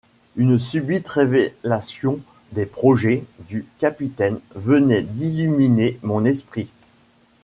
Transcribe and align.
Une 0.35 0.57
subite 0.57 1.07
révélation 1.09 2.19
des 2.53 2.65
projets 2.65 3.23
du 3.47 3.67
capitaine 3.77 4.39
venait 4.55 5.03
d’illuminer 5.03 5.99
mon 6.01 6.25
esprit. 6.25 6.69